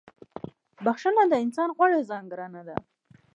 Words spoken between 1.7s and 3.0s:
غوره ځانګړنه ده.